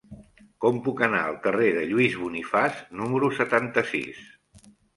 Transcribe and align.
Com 0.63 0.79
puc 0.87 1.03
anar 1.07 1.19
al 1.25 1.37
carrer 1.43 1.67
de 1.75 1.85
Lluís 1.91 2.17
Bonifaç 2.23 2.81
número 3.03 3.33
setanta-sis? 3.43 4.27